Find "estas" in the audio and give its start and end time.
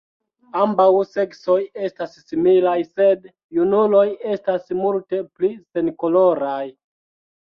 1.89-2.15, 4.37-4.67